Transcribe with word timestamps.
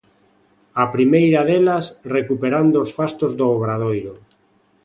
A 0.83 0.85
primeira 0.95 1.41
delas, 1.49 1.85
recuperando 2.17 2.77
os 2.85 2.91
fastos 2.97 3.31
do 3.39 3.45
Obradoiro. 3.55 4.13